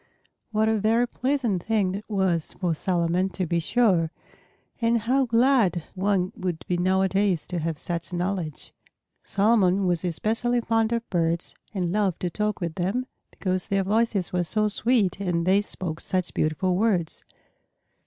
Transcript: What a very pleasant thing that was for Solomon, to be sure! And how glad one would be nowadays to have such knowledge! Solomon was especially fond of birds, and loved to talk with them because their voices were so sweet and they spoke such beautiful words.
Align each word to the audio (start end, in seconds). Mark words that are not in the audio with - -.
What 0.49 0.67
a 0.67 0.79
very 0.79 1.07
pleasant 1.07 1.63
thing 1.63 1.91
that 1.91 2.09
was 2.09 2.53
for 2.53 2.73
Solomon, 2.73 3.29
to 3.37 3.45
be 3.45 3.59
sure! 3.59 4.09
And 4.81 5.01
how 5.01 5.27
glad 5.27 5.83
one 5.93 6.31
would 6.35 6.65
be 6.67 6.75
nowadays 6.75 7.45
to 7.49 7.59
have 7.59 7.77
such 7.77 8.11
knowledge! 8.11 8.73
Solomon 9.23 9.85
was 9.85 10.03
especially 10.03 10.59
fond 10.59 10.91
of 10.91 11.07
birds, 11.11 11.53
and 11.71 11.91
loved 11.91 12.19
to 12.21 12.31
talk 12.31 12.59
with 12.61 12.73
them 12.73 13.05
because 13.29 13.67
their 13.67 13.83
voices 13.83 14.33
were 14.33 14.43
so 14.43 14.69
sweet 14.69 15.19
and 15.19 15.45
they 15.45 15.61
spoke 15.61 15.99
such 15.99 16.33
beautiful 16.33 16.75
words. 16.75 17.23